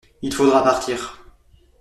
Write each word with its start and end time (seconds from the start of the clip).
Il 0.23 0.33
faudra 0.33 0.63
partir. 0.63 1.21